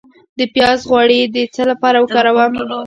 [0.39, 2.53] د پیاز غوړي د څه لپاره وکاروم؟